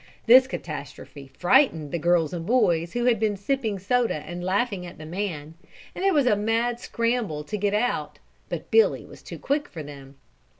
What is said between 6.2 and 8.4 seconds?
a mad scramble to get out